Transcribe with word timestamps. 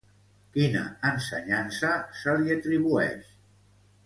Quina 0.53 0.81
ensenyança 1.09 1.93
se 2.23 2.35
li 2.41 2.57
atribueix? 2.57 3.31